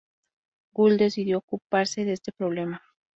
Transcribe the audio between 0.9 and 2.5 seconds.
decidió ocuparse de este